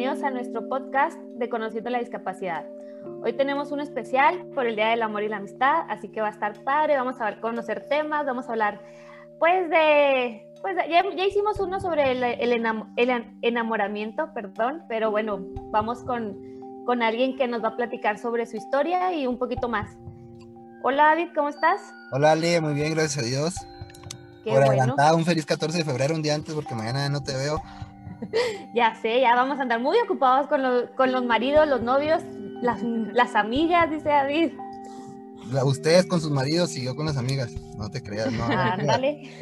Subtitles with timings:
[0.00, 2.64] bienvenidos a nuestro podcast de Conociendo la Discapacidad.
[3.22, 6.28] Hoy tenemos un especial por el Día del Amor y la Amistad, así que va
[6.28, 8.80] a estar padre, vamos a conocer temas, vamos a hablar
[9.38, 12.64] pues de, pues ya, hicimos uno sobre el,
[13.42, 15.38] enamoramiento, perdón, pero bueno,
[15.70, 16.34] vamos con,
[16.86, 19.98] con alguien que nos va a platicar sobre su historia y un poquito más.
[20.82, 21.78] Hola David, ¿cómo estás?
[22.10, 23.54] Hola Ali, muy bien, gracias a Dios.
[24.44, 24.96] Qué Por bueno.
[25.14, 27.60] un feliz 14 de febrero, un día antes, porque mañana no te veo.
[28.74, 30.60] ya sé, ya vamos a andar muy ocupados con,
[30.96, 32.22] con los maridos, los novios,
[32.62, 34.52] las, las amigas, dice David.
[35.64, 37.50] Ustedes con sus maridos y yo con las amigas.
[37.76, 38.44] No te creas, no.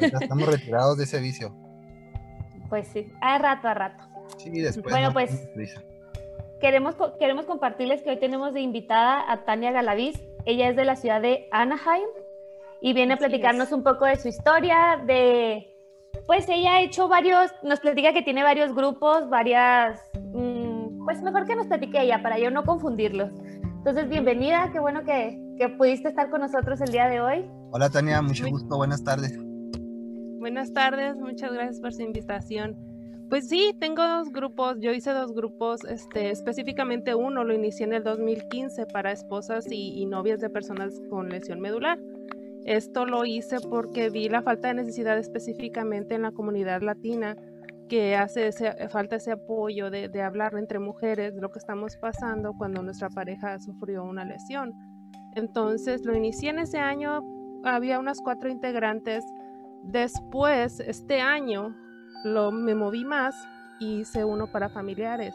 [0.00, 1.54] estamos retirados de ese vicio.
[2.68, 4.04] Pues sí, a rato, a rato.
[4.36, 4.92] Sí, después.
[4.92, 5.48] Bueno, pues
[6.60, 10.20] queremos, queremos compartirles que hoy tenemos de invitada a Tania Galaviz.
[10.44, 12.08] Ella es de la ciudad de Anaheim
[12.80, 15.77] y viene a platicarnos un poco de su historia, de
[16.28, 19.98] pues ella ha hecho varios, nos platica que tiene varios grupos, varias,
[20.34, 23.32] mm, pues mejor que nos platique ella para yo no confundirlos.
[23.62, 27.50] Entonces, bienvenida, qué bueno que, que pudiste estar con nosotros el día de hoy.
[27.70, 29.38] Hola Tania, mucho gusto, buenas tardes.
[30.38, 32.76] Buenas tardes, muchas gracias por su invitación.
[33.30, 37.94] Pues sí, tengo dos grupos, yo hice dos grupos, este, específicamente uno lo inicié en
[37.94, 41.98] el 2015 para esposas y novias de personas con lesión medular.
[42.68, 47.34] Esto lo hice porque vi la falta de necesidad específicamente en la comunidad latina,
[47.88, 48.52] que hace
[48.90, 53.58] falta ese apoyo de, hablar entre mujeres de lo que estamos pasando cuando nuestra pareja
[53.58, 54.74] sufrió una lesión.
[55.34, 57.22] Entonces lo inicié en ese año,
[57.64, 59.24] había unas cuatro integrantes.
[59.84, 61.74] Después, este año,
[62.22, 63.34] lo, me moví más
[63.80, 65.34] y hice uno para familiares.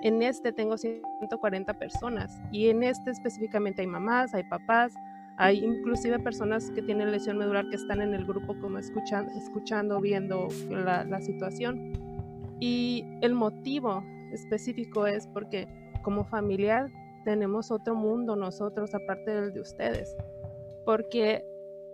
[0.00, 4.94] En este tengo 140 personas y en este específicamente hay mamás, hay papás,
[5.38, 10.00] hay inclusive personas que tienen lesión medular que están en el grupo como escuchando, escuchando
[10.00, 11.92] viendo la, la situación.
[12.60, 15.68] Y el motivo específico es porque
[16.02, 16.90] como familiar
[17.24, 20.16] tenemos otro mundo nosotros aparte del de ustedes.
[20.84, 21.44] Porque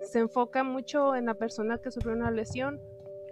[0.00, 2.80] se enfoca mucho en la persona que sufrió una lesión,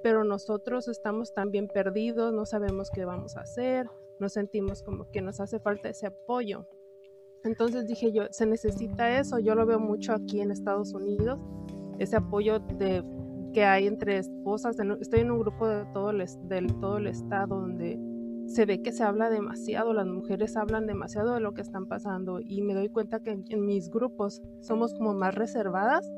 [0.03, 5.22] pero nosotros estamos también perdidos, no sabemos qué vamos a hacer, nos sentimos como que
[5.22, 6.67] nos hace falta ese apoyo.
[7.44, 11.41] Entonces dije yo, se necesita eso, yo lo veo mucho aquí en Estados Unidos,
[11.98, 13.04] ese apoyo de,
[13.53, 17.60] que hay entre esposas, estoy en un grupo de todo, el, del, todo el estado
[17.60, 17.98] donde
[18.47, 22.41] se ve que se habla demasiado, las mujeres hablan demasiado de lo que están pasando
[22.41, 26.10] y me doy cuenta que en, mis grupos somos como más reservadas.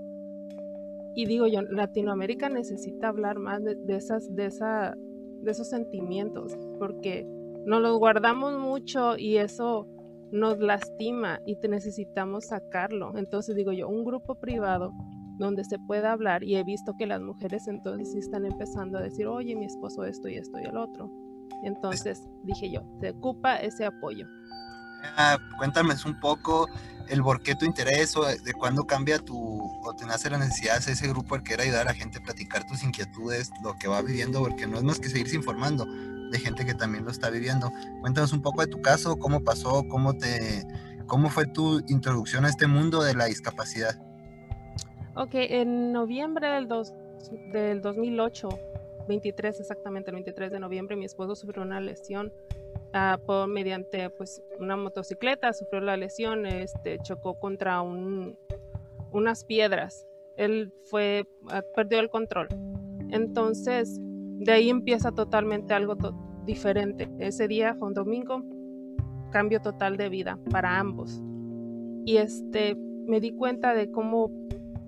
[1.16, 4.96] Y digo yo, Latinoamérica necesita hablar más de, esas, de, esa,
[5.42, 7.24] de esos sentimientos porque
[7.64, 9.86] nos los guardamos mucho y eso
[10.34, 13.16] nos lastima y te necesitamos sacarlo.
[13.16, 14.92] Entonces digo yo, un grupo privado
[15.38, 19.28] donde se pueda hablar y he visto que las mujeres entonces están empezando a decir,
[19.28, 21.08] oye, mi esposo esto y esto y el otro.
[21.62, 24.26] Entonces dije yo, se ocupa ese apoyo.
[25.16, 26.66] Ah, cuéntame un poco
[27.08, 30.84] el por qué tu interés o de cuándo cambia tu o te nace la necesidad
[30.84, 33.86] de ese grupo el que era ayudar a gente a platicar tus inquietudes, lo que
[33.86, 35.86] va viviendo, porque no es más que seguirse informando
[36.30, 37.70] de gente que también lo está viviendo.
[38.00, 40.64] Cuéntanos un poco de tu caso, cómo pasó, cómo te,
[41.06, 44.00] cómo fue tu introducción a este mundo de la discapacidad.
[45.16, 46.92] Ok, en noviembre del, dos,
[47.52, 48.48] del 2008,
[49.08, 52.32] 23 exactamente, el 23 de noviembre, mi esposo sufrió una lesión
[52.94, 58.36] uh, por, mediante pues, una motocicleta, sufrió la lesión, este, chocó contra un,
[59.12, 60.06] unas piedras.
[60.36, 62.48] Él fue, uh, perdió el control.
[63.10, 64.00] Entonces,
[64.38, 65.96] de ahí empieza totalmente algo
[66.44, 67.10] diferente.
[67.18, 68.42] Ese día fue un domingo,
[69.30, 71.22] cambio total de vida para ambos.
[72.04, 74.30] Y este, me di cuenta de cómo,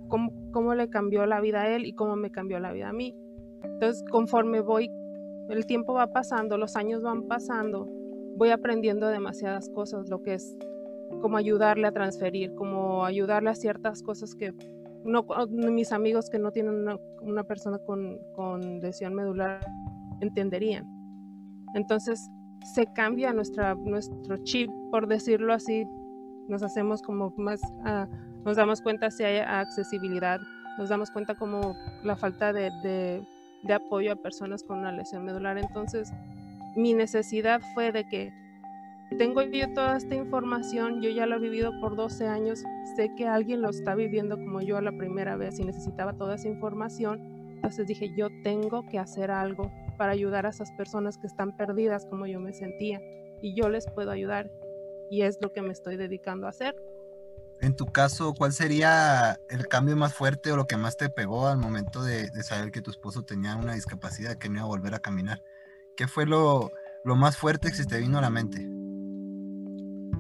[0.09, 2.93] cómo, cómo le cambió la vida a él y cómo me cambió la vida a
[2.93, 3.17] mí.
[3.63, 4.91] Entonces, conforme voy,
[5.49, 7.89] el tiempo va pasando, los años van pasando,
[8.37, 10.57] voy aprendiendo demasiadas cosas, lo que es
[11.21, 14.53] como ayudarle a transferir, como ayudarle a ciertas cosas que
[15.05, 16.87] no, mis amigos que no tienen
[17.21, 19.61] una, persona con, con, lesión medular
[20.21, 20.87] entenderían.
[21.75, 22.31] Entonces
[22.75, 25.87] se cambia nuestra, nuestro chip, por decirlo así,
[26.49, 28.09] nos hacemos como más, ah,
[28.45, 30.41] nos damos cuenta si hay accesibilidad,
[30.79, 33.23] nos damos cuenta como la falta de, de,
[33.63, 35.59] de apoyo a personas con una lesión medular.
[35.59, 36.13] Entonces
[36.77, 38.33] mi necesidad fue de que
[39.15, 42.65] tengo yo toda esta información, yo ya lo he vivido por 12 años,
[42.97, 46.49] sé que alguien lo está viviendo como yo la primera vez y necesitaba toda esa
[46.49, 47.21] información.
[47.55, 52.05] Entonces dije, yo tengo que hacer algo para ayudar a esas personas que están perdidas
[52.07, 53.01] como yo me sentía
[53.41, 54.51] y yo les puedo ayudar
[55.11, 56.75] y es lo que me estoy dedicando a hacer.
[57.61, 61.47] En tu caso, ¿cuál sería el cambio más fuerte o lo que más te pegó
[61.47, 64.95] al momento de, saber que tu esposo tenía una discapacidad que no iba a volver
[64.95, 65.43] a caminar?
[65.97, 66.71] ¿Qué fue lo
[67.05, 68.76] más fuerte que se te vino a la mente.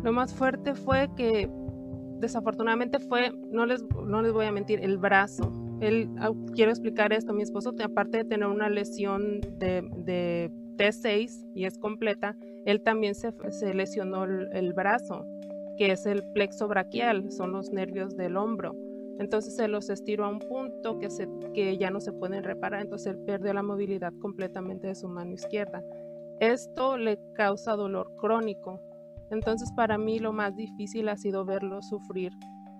[0.03, 1.51] Lo más fuerte fue que
[2.21, 5.53] desafortunadamente fue, no les, no les voy a mentir, el brazo.
[6.19, 11.65] Ah, quiero explicar esto, mi esposo, aparte de tener una lesión de, de T6 y
[11.65, 13.33] es completa, él también se,
[13.75, 15.27] lesionó el, brazo,
[15.77, 18.75] que es el plexo braquial, son los nervios del hombro.
[19.19, 21.09] Entonces se los estiró a un punto que,
[21.55, 25.33] que ya no se pueden reparar, entonces él perdió la movilidad completamente de su mano
[25.33, 25.83] izquierda.
[26.41, 28.81] Esto le causa dolor crónico.
[29.31, 32.33] Entonces para mí lo más difícil ha sido verlo sufrir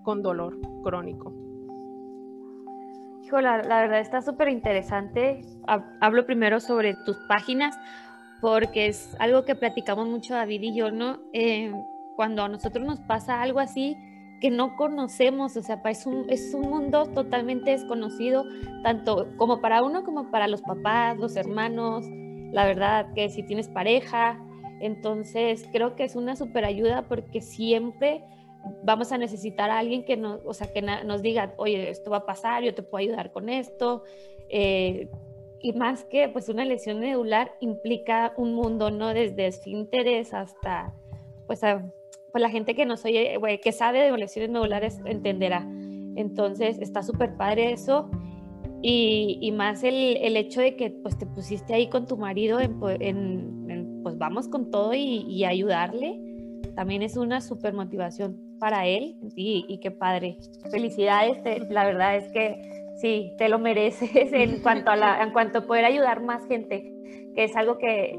[0.03, 1.33] con dolor crónico.
[3.23, 5.41] Hijo, la, la verdad está súper interesante.
[5.99, 7.77] Hablo primero sobre tus páginas
[8.41, 11.19] porque es algo que platicamos mucho David y yo, ¿no?
[11.33, 11.73] Eh,
[12.15, 13.97] cuando a nosotros nos pasa algo así
[14.39, 18.45] que no conocemos, o sea, es un, es un mundo totalmente desconocido,
[18.83, 22.05] tanto como para uno como para los papás, los hermanos,
[22.51, 24.39] la verdad que si tienes pareja,
[24.79, 28.23] entonces creo que es una super ayuda porque siempre
[28.83, 32.17] vamos a necesitar a alguien que nos, o sea, que nos diga, oye, esto va
[32.17, 34.03] a pasar, yo te puedo ayudar con esto.
[34.49, 35.09] Eh,
[35.59, 39.13] y más que pues una lesión medular implica un mundo, ¿no?
[39.13, 40.93] Desde esfínteres hasta,
[41.47, 45.67] pues, pues la gente que nos oye, que sabe de lesiones medulares entenderá.
[46.15, 48.09] Entonces está súper padre eso.
[48.81, 53.66] Y, más el, el, hecho de que pues te pusiste ahí con tu marido en,
[54.07, 56.17] pues vamos con todo y, y, ayudarle,
[56.77, 60.37] también es una súper motivación para él y, y, qué padre.
[60.71, 65.57] Felicidades, la verdad es que sí, te lo mereces en cuanto a, la, en cuanto
[65.57, 66.89] a poder ayudar más gente,
[67.35, 68.17] que es algo que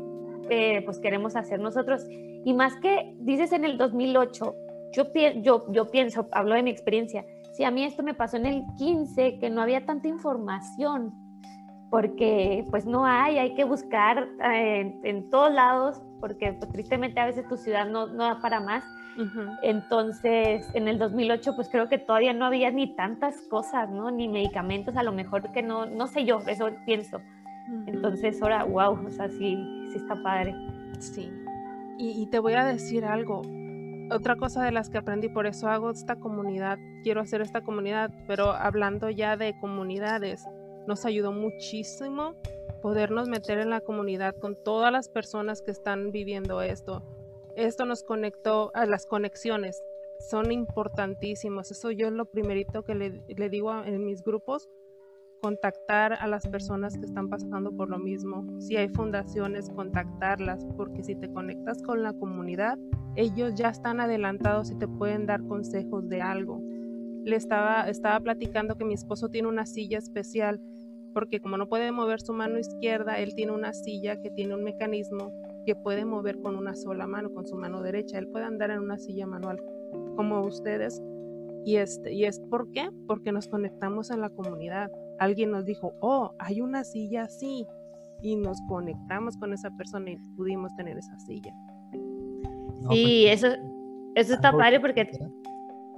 [0.51, 2.05] eh, pues queremos hacer nosotros.
[2.45, 4.55] Y más que dices en el 2008,
[4.93, 5.05] yo,
[5.41, 7.25] yo, yo pienso, hablo de mi experiencia,
[7.55, 11.15] si a mí esto me pasó en el 15, que no había tanta información,
[11.91, 17.27] porque pues no hay, hay que buscar eh, en, todos lados, porque pues, tristemente a
[17.27, 18.85] veces tu ciudad no, no da para más.
[19.63, 24.13] Entonces, en el 2008, pues creo que todavía no había ni tantas cosas, ¿no?
[24.13, 27.21] Ni medicamentos, a lo mejor que no, no sé yo, eso pienso.
[27.87, 29.59] Entonces, ahora, wow, o sea, sí,
[29.91, 30.55] sí está padre.
[31.01, 31.33] Sí.
[31.99, 33.43] Y, y, te voy a decir algo,
[34.13, 38.13] otra cosa de las que aprendí, por eso hago esta comunidad, quiero hacer esta comunidad,
[38.29, 40.47] pero hablando ya de comunidades,
[40.89, 42.35] nos ayudó muchísimo
[42.83, 47.03] podernos meter en la comunidad con todas las personas que están viviendo esto.
[47.57, 49.83] Esto nos conectó a las conexiones,
[50.31, 51.71] son importantísimos.
[51.71, 54.69] Eso yo es lo primerito que le, le digo en mis grupos,
[55.41, 58.47] contactar a las personas que están pasando por lo mismo.
[58.61, 62.79] Si hay fundaciones, contactarlas, porque si te conectas con la comunidad,
[63.17, 66.61] ellos ya están adelantados y te pueden dar consejos de algo.
[67.25, 70.61] Le estaba, estaba platicando que mi esposo tiene una silla especial,
[71.13, 74.65] porque como no puede mover su mano izquierda, él tiene una silla que tiene un
[74.65, 75.33] mecanismo
[75.67, 78.19] que puede mover con una sola mano, con su mano derecha.
[78.19, 79.61] Él puede andar en una silla manual
[80.17, 81.03] como ustedes.
[81.65, 82.89] Y, este, y es por qué?
[83.07, 87.67] Porque nos conectamos en la comunidad alguien nos dijo, oh, hay una silla así,
[88.23, 91.53] y nos conectamos con esa persona y pudimos tener esa silla.
[92.91, 93.57] sí, pues, eso,
[94.15, 95.09] eso está padre porque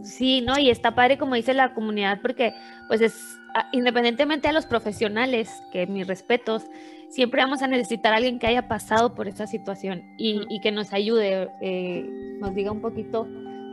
[0.03, 0.59] sí, ¿no?
[0.59, 2.53] Y está padre como dice la comunidad porque
[2.89, 3.40] pues es
[3.73, 6.65] independientemente de los profesionales, que mis respetos,
[7.09, 10.93] siempre vamos a necesitar a alguien que haya pasado por esa situación y, que nos
[10.93, 12.07] ayude, eh,
[12.41, 13.27] nos diga un poquito,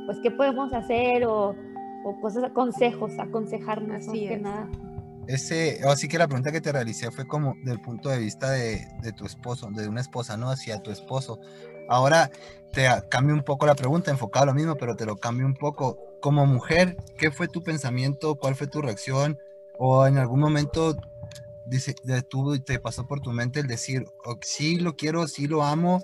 [0.06, 1.56] pues, qué podemos hacer o,
[2.04, 4.70] o cosas, consejos, aconsejarnos, más que nada
[5.28, 8.88] ese, así que la pregunta que te realicé fue como del punto de vista de,
[9.02, 10.50] de, tu esposo, de una esposa, ¿no?
[10.50, 11.40] Hacia tu esposo.
[11.90, 12.32] Ahora
[12.72, 15.54] te cambio un poco la pregunta, enfocado a lo mismo, pero te lo cambio un
[15.54, 15.98] poco.
[16.22, 18.36] Como mujer, ¿qué fue tu pensamiento?
[18.36, 19.38] ¿Cuál fue tu reacción?
[19.80, 20.96] ¿O en algún momento
[21.66, 24.06] dice, y te pasó por tu mente el decir,
[24.42, 26.04] sí lo quiero, sí lo amo,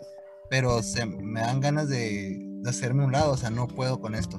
[0.50, 4.13] pero se, me dan ganas de, de hacerme un lado, o sea, no puedo con
[4.13, 4.38] esto?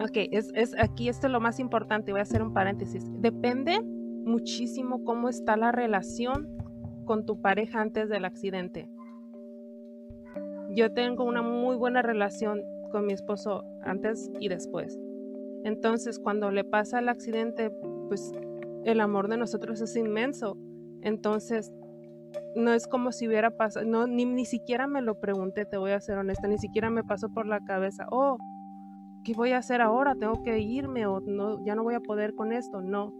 [0.00, 3.04] Ok, es, es, aquí esto es lo más importante, voy a hacer un paréntesis.
[3.20, 6.56] Depende muchísimo cómo está la relación
[7.04, 8.88] con tu pareja antes del accidente.
[10.70, 14.98] Yo tengo una muy buena relación con mi esposo antes y después.
[15.64, 17.70] Entonces, cuando le pasa el accidente,
[18.08, 18.32] pues
[18.84, 20.56] el amor de nosotros es inmenso.
[21.02, 21.72] Entonces,
[22.54, 25.92] no es como si hubiera pasado, no, ni, ni siquiera me lo pregunté, te voy
[25.92, 28.38] a ser honesta, ni siquiera me pasó por la cabeza, oh,
[29.24, 30.14] ¿qué voy a hacer ahora?
[30.14, 32.80] ¿Tengo que irme o no, ya no voy a poder con esto?
[32.80, 33.12] No,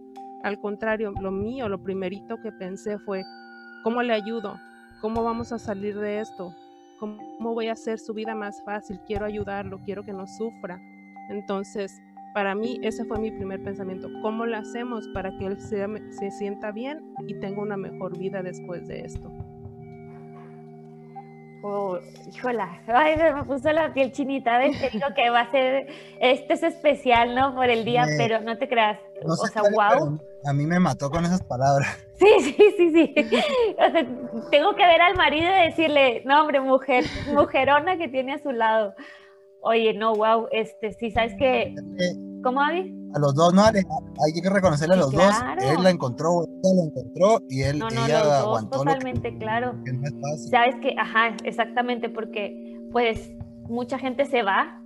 [0.43, 3.23] al contrario, lo mío, lo primerito que pensé fue,
[3.83, 4.55] ¿cómo le ayudo?
[5.01, 6.53] ¿Cómo vamos a salir de esto?
[6.99, 8.99] ¿Cómo voy a hacer su vida más fácil?
[9.07, 10.81] Quiero ayudarlo, quiero que no sufra.
[11.29, 12.01] Entonces,
[12.39, 14.07] para mí ese fue mi primer pensamiento.
[14.21, 18.41] ¿Cómo lo hacemos para que él se, se sienta bien y tenga una mejor vida
[18.41, 19.29] después de esto?
[21.63, 21.99] Oh,
[22.33, 25.87] híjola, ay, me puso la piel chinita, de que digo que va a ser,
[26.21, 27.53] este es especial, ¿no?
[27.53, 30.17] Por el día, pero no te creas, o sea, wow.
[30.45, 32.05] A mí me mató con esas palabras.
[32.19, 33.15] Sí, sí, sí, sí.
[33.77, 34.05] O sea,
[34.51, 38.51] tengo que ver al marido y decirle, no, hombre, mujer, mujerona que tiene a su
[38.51, 38.93] lado.
[39.61, 41.73] Oye, no, wow, este, sí, ¿sabes qué?
[42.43, 42.95] ¿Cómo, Avi?
[43.13, 45.35] A los dos, no, hay que reconocerle a los dos.
[45.61, 49.73] Él la encontró, ella la encontró y él, no, no, ella los dos, Totalmente, claro.
[50.49, 53.31] Sabes que, ajá, exactamente, porque pues
[53.67, 54.81] mucha gente se va,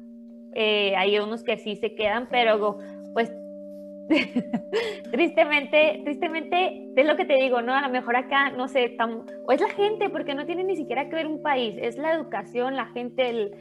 [0.56, 2.78] eh, hay unos que sí se quedan, pero
[3.14, 3.32] pues
[5.12, 7.74] tristemente, tristemente, es lo que te digo, ¿no?
[7.74, 8.96] A lo mejor acá, no sé,
[9.46, 12.14] o es la gente, porque no tiene ni siquiera que ver un país, es la
[12.14, 13.52] educación, la gente, el,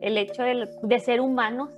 [0.00, 1.70] el hecho de, de ser humanos.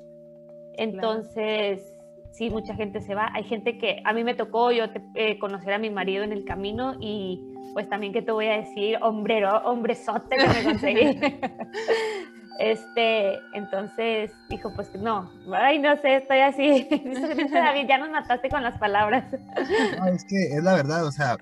[0.78, 1.94] Entonces,
[2.32, 3.30] sí, mucha gente se va.
[3.34, 6.44] Hay gente que a mí me tocó yo eh, conocer a mi marido en el
[6.44, 7.40] camino y
[7.72, 11.20] pues también que te voy a decir, hombrero, hombrezote que me conseguí.
[12.60, 16.88] este, entonces dijo, pues no, ay, no sé, estoy así.
[17.52, 19.24] David, ya nos mataste con las palabras.
[19.98, 21.36] no, es que es la verdad, o sea,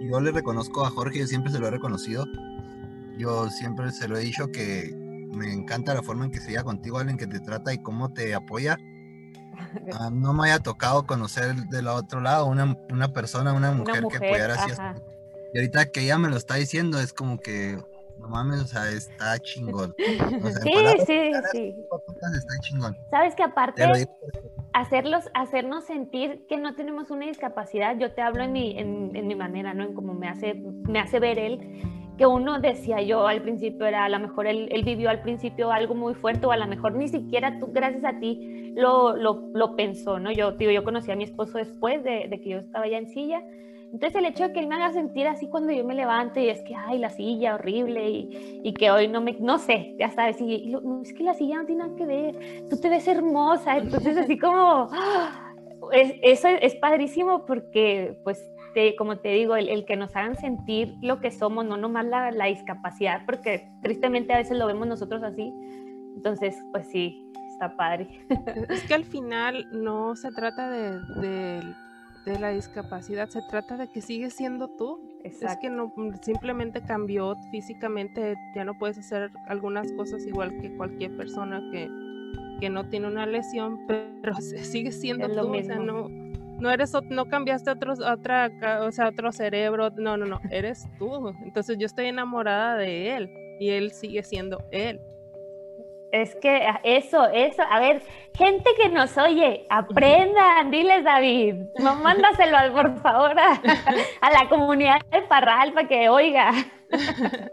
[0.00, 2.24] yo le reconozco a Jorge, yo siempre se lo he reconocido.
[3.16, 4.94] Yo siempre se lo he dicho que
[5.32, 8.12] me encanta la forma en que se lleva contigo, alguien que te trata y cómo
[8.12, 8.76] te apoya
[9.98, 14.16] Ah, no me haya tocado conocer del otro lado una, una persona, una mujer, que
[14.16, 14.72] apoyara así.
[15.54, 17.78] Y ahorita que ella me lo está diciendo, es como que,
[18.18, 19.94] no mames, o sea, está chingón.
[19.98, 20.72] sí,
[21.06, 21.74] sí, sí.
[22.34, 22.96] Está chingón.
[23.10, 23.84] Sabes que aparte,
[24.74, 29.26] hacerlos, hacernos sentir que no tenemos una discapacidad, yo te hablo en mi, en, en
[29.26, 29.84] mi manera, ¿no?
[29.84, 34.04] En cómo me hace, me hace ver él que uno decía yo al principio era
[34.04, 37.08] a lo mejor él, vivió al principio algo muy fuerte o a lo mejor ni
[37.08, 40.30] siquiera tú gracias a ti lo, lo, lo pensó, ¿no?
[40.30, 43.42] Yo digo, yo conocí a mi esposo después de, que yo estaba ya en silla.
[43.92, 46.48] Entonces el hecho de que él me haga sentir así cuando yo me levanto y
[46.48, 50.10] es que, ay, la silla horrible y, y que hoy no me, no sé, ya
[50.10, 52.34] sabes, y, es que la silla no tiene nada que ver,
[52.68, 55.54] tú te ves hermosa, entonces así como, ¡ah!
[55.92, 58.50] es, eso es padrísimo porque pues
[58.96, 62.46] como te digo, el, que nos hagan sentir lo que somos, no nomás la, la,
[62.46, 65.52] discapacidad, porque tristemente a veces lo vemos nosotros así.
[66.16, 68.08] Entonces, pues sí, está padre.
[68.68, 71.00] Es que al final no se trata de,
[72.26, 75.00] de, la discapacidad, se trata de que sigues siendo tú.
[75.24, 75.92] Es que no
[76.22, 81.88] simplemente cambió físicamente, ya no puedes hacer algunas cosas igual que cualquier persona que,
[82.60, 86.08] que no tiene una lesión, pero sigue siendo tú, o sea, no
[86.58, 88.50] no eres no cambiaste otro, otra
[88.82, 91.34] o sea otro cerebro no no no eres tú.
[91.44, 95.00] Entonces yo estoy enamorada de él y él sigue siendo él.
[96.10, 98.02] Es que ah, eso eso a ver
[98.34, 103.38] gente que nos oye aprendan diles David mándaselo por favor
[104.20, 106.52] a, la comunidad de Parral para que oiga.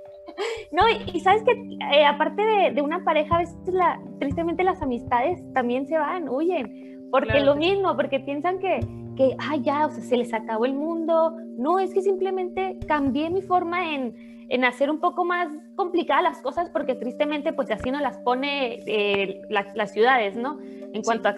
[0.70, 1.52] No y, sabes que
[1.94, 2.42] eh, aparte
[2.74, 7.56] de, una pareja a veces la, tristemente las amistades también se van huyen porque lo
[7.56, 8.82] mismo, porque piensan que,
[9.16, 11.32] que, ah, ya, o sea, se les acabó el mundo.
[11.58, 16.42] No, es que simplemente cambié mi forma en, en hacer un poco más complicadas las
[16.42, 20.60] cosas, porque tristemente, pues así nos las pone eh, las ciudades, ¿no?
[20.60, 21.36] En cuanto a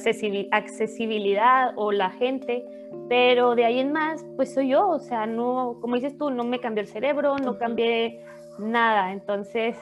[0.51, 2.65] accesibilidad o la gente.
[3.07, 6.43] Pero de ahí en más, pues soy yo, o sea, no, como dices tú, no
[6.43, 8.23] me cambió el cerebro, no cambié
[8.57, 9.13] nada.
[9.13, 9.77] Entonces,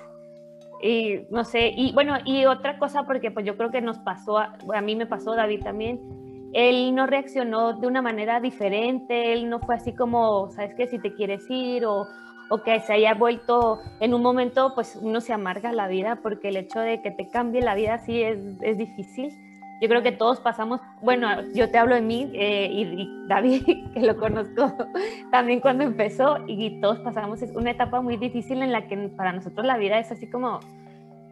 [0.86, 4.38] y no sé, y bueno, y otra cosa, porque pues yo creo que nos pasó,
[4.38, 6.00] a, mí me pasó, David también,
[6.54, 10.88] él no reaccionó de una manera diferente, él no fue así como, ¿sabes qué?
[10.88, 12.06] Si te quieres ir o,
[12.50, 16.50] o que se haya vuelto en un momento, pues uno se amarga la vida porque
[16.50, 19.34] el hecho de que te cambie la vida así es, es difícil.
[19.82, 23.64] Yo creo que todos pasamos, bueno, yo te hablo de mí eh, y, David,
[23.94, 24.74] que lo conozco
[25.32, 29.34] también cuando empezó, y todos pasamos es una etapa muy difícil en la que para
[29.34, 30.60] nosotros la vida es así como,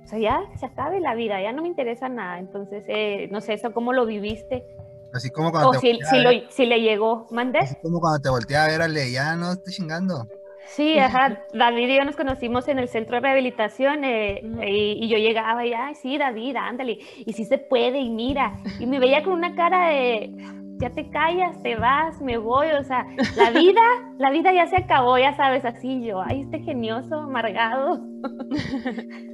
[0.03, 2.39] o sea, ya se acabe la vida, ya no me interesa nada.
[2.39, 4.65] Entonces, eh, no sé, eso cómo lo viviste.
[5.13, 7.59] Así como cuando o si, si, lo, si, le llegó, ¿mandé?
[7.59, 10.27] Así como cuando te volteé a ver, ale, ya no estoy chingando.
[10.65, 11.39] Sí, ajá.
[11.53, 15.73] David y yo nos conocimos en el centro de rehabilitación eh, y, yo llegaba y,
[15.73, 16.99] ay, sí, David, ándale.
[17.25, 18.57] Y sí se puede, y mira.
[18.79, 20.33] Y me veía con una cara de,
[20.79, 22.67] ya te callas, te vas, me voy.
[22.79, 23.05] O sea,
[23.35, 23.81] la vida,
[24.17, 28.01] la vida ya se acabó, ya sabes, así yo, ay, este genioso, amargado.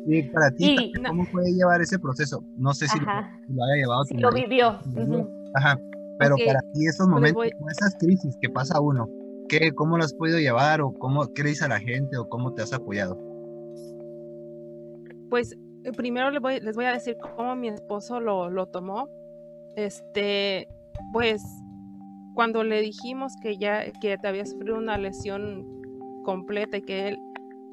[0.07, 2.43] Y para ti, ¿cómo puede llevar ese proceso?
[2.57, 4.03] No sé si lo, haya llevado.
[4.05, 4.79] Sí, lo vivió.
[5.55, 5.79] Ajá.
[6.19, 9.07] Pero para ti, esos momentos, esas crisis que pasa uno,
[9.50, 12.62] ¿Qué, ¿Cómo lo has podido llevar o cómo, dices a la gente o cómo te
[12.62, 13.18] has apoyado?
[15.29, 19.10] Pues eh, primero les voy, a decir cómo mi esposo lo, lo tomó.
[19.75, 20.68] Este,
[21.12, 21.41] pues
[22.36, 25.65] cuando le dijimos que ya que te había sufrido una lesión
[26.24, 27.18] completa y que él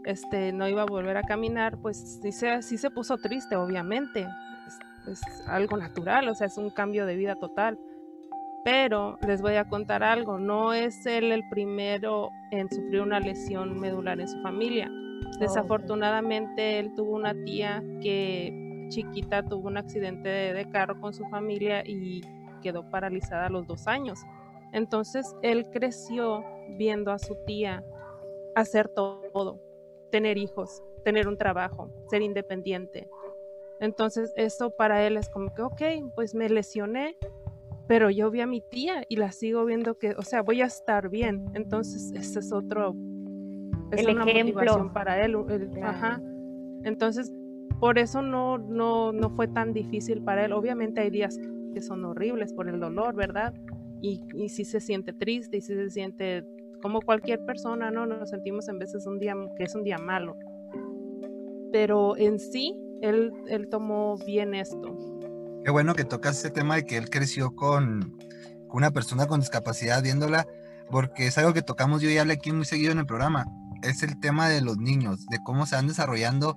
[0.04, 4.26] este, no iba a volver a caminar, pues sí se, sí se puso triste, obviamente.
[4.66, 7.78] Es, es algo natural, o sea, es un cambio de vida total.
[8.66, 13.78] Pero les voy a contar algo, no es él el primero en sufrir una lesión
[13.78, 14.90] medular en su familia.
[15.38, 21.84] Desafortunadamente él tuvo una tía que chiquita tuvo un accidente de, carro con su familia
[21.86, 22.22] y
[22.60, 24.18] quedó paralizada a los dos años.
[24.72, 27.84] Entonces él creció viendo a su tía
[28.56, 29.60] hacer todo,
[30.10, 33.08] tener hijos, tener un trabajo, ser independiente.
[33.78, 37.16] Entonces eso para él es como que, ok, pues me lesioné,
[37.88, 40.66] pero yo vi a mi tía y la sigo viendo que, o sea, voy a
[40.66, 41.46] estar bien.
[41.54, 42.94] Entonces ese es otro,
[43.92, 44.54] es el una ejemplo.
[44.54, 45.36] motivación para él.
[45.82, 46.20] Ajá.
[46.84, 47.32] Entonces
[47.78, 50.52] por eso no, no, no fue tan difícil para él.
[50.52, 51.38] Obviamente hay días
[51.74, 53.54] que son horribles por el dolor, ¿verdad?
[54.00, 56.44] Y, y sí se siente triste y sí se siente
[56.80, 58.06] como cualquier persona, ¿no?
[58.06, 60.36] Nos sentimos en veces un día que es un día malo.
[61.72, 64.96] Pero en sí, él, él tomó bien esto.
[65.66, 68.16] Qué bueno que tocas ese tema de que él creció con,
[68.68, 70.46] con una persona con discapacidad viéndola,
[70.92, 73.46] porque es algo que tocamos yo y Ale aquí muy seguido en el programa.
[73.82, 76.56] Es el tema de los niños, de cómo se van desarrollando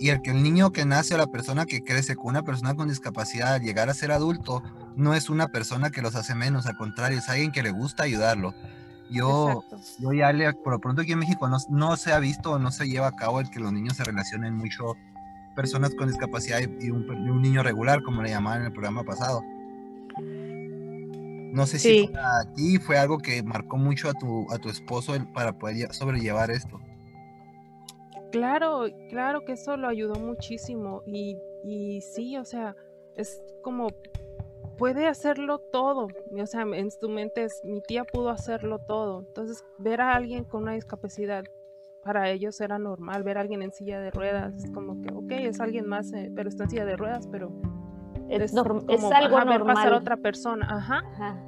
[0.00, 2.74] y el que el niño que nace o la persona que crece con una persona
[2.74, 4.60] con discapacidad al llegar a ser adulto
[4.96, 8.02] no es una persona que los hace menos, al contrario, es alguien que le gusta
[8.02, 8.54] ayudarlo.
[9.08, 9.62] Yo,
[10.00, 12.58] yo y Ale, por lo pronto aquí en México no, no se ha visto o
[12.58, 14.96] no se lleva a cabo el que los niños se relacionen mucho
[15.58, 19.02] personas con discapacidad y un, y un niño regular, como le llamaban en el programa
[19.02, 19.42] pasado.
[21.52, 22.10] No sé si Sí.
[22.14, 25.92] a ti fue algo que marcó mucho a tu, a tu esposo para poder lle-
[25.92, 26.78] sobrellevar esto.
[28.30, 32.76] Claro, claro que eso lo ayudó muchísimo y, y sí, o sea,
[33.16, 33.88] es como
[34.76, 36.06] puede hacerlo todo,
[36.40, 40.44] o sea, en tu mente es mi tía pudo hacerlo todo, entonces ver a alguien
[40.44, 41.42] con una discapacidad
[42.02, 45.30] para ellos era normal, ver a alguien en silla de ruedas es como que, ok,
[45.32, 47.50] es alguien más, eh, pero está en silla de ruedas, pero
[48.28, 49.92] Es, norm- es como, algo ajá, ver pasar a normal.
[49.94, 51.44] otra persona, ajá, Ajá.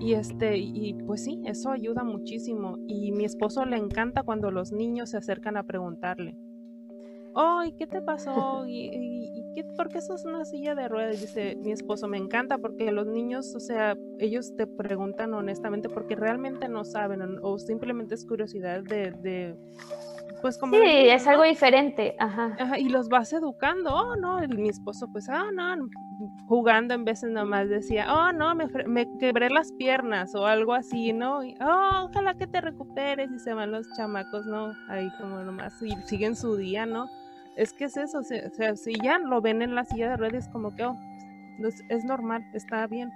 [0.00, 2.76] y este, y pues sí, eso ayuda muchísimo.
[2.86, 6.36] Y mi esposo le encanta cuando los niños se acercan a preguntarle.
[7.34, 8.64] Oh, ¿y qué te pasó?
[8.66, 11.20] ¿Y, y- y qué, por qué sos una silla de ruedas?
[11.20, 16.14] Dice mi esposo, me encanta porque los niños, o sea, ellos te preguntan honestamente porque
[16.14, 19.56] realmente no saben o, o simplemente es curiosidad de, de
[20.42, 20.76] pues como...
[20.76, 21.32] Sí, es ¿no?
[21.32, 22.14] algo diferente.
[22.20, 22.54] Ajá.
[22.58, 25.88] Ajá, y los vas educando, oh no, el- mi esposo pues, ah no,
[26.46, 31.12] jugando en veces nomás decía, oh no, me, me quebré las piernas o algo así,
[31.12, 31.42] ¿no?
[31.42, 34.72] Y, oh, ojalá que te recuperes y se van los chamacos, ¿no?
[34.88, 37.08] Ahí como nomás, y siguen su día, ¿no?
[37.56, 40.48] Es que es eso, o sea, si ya lo ven en la silla de ruedas,
[40.48, 40.96] como que, oh,
[41.60, 43.12] es, es normal, está bien.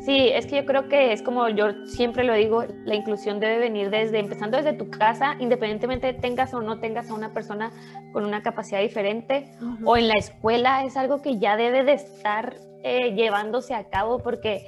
[0.00, 3.58] Sí, es que yo creo que es como yo siempre lo digo, la inclusión debe
[3.58, 7.72] venir desde, empezando desde tu casa, independientemente tengas o no tengas a una persona
[8.12, 9.50] con una capacidad diferente,
[9.84, 14.20] o en la escuela, es algo que ya debe de estar eh, llevándose a cabo,
[14.20, 14.64] porque,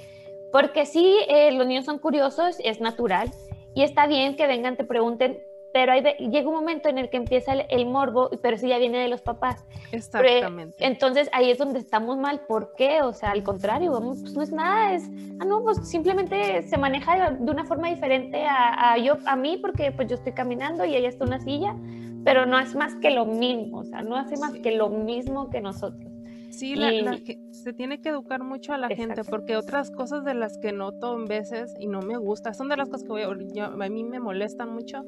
[0.53, 3.31] porque sí, eh, los niños son curiosos, es natural,
[3.75, 5.39] y está bien que vengan, te pregunten,
[5.73, 8.79] pero hay llega un momento en el que empieza el, el morbo, pero eso ya
[8.79, 9.65] viene de los papás.
[9.93, 10.85] Exactamente.
[10.85, 12.41] Entonces ahí es donde estamos mal.
[12.49, 13.03] ¿Por qué?
[13.03, 15.09] O sea, al contrario, vamos, pues no es nada, es,
[15.41, 19.37] ah, no, pues simplemente se maneja de, de una forma diferente a, a yo, a
[19.37, 21.77] mí, porque pues yo estoy caminando y ella está en una silla,
[22.25, 24.63] pero no es más que lo mismo, o sea, no hace más Sí.
[24.63, 26.11] que lo mismo que nosotros.
[26.51, 29.91] Sí, la- la Y- ge- se tiene que educar mucho a la gente porque otras
[29.91, 33.05] cosas de las que noto en veces y no me gusta, son de las cosas
[33.05, 33.23] que voy
[33.55, 35.05] yo- a mí me molestan mucho,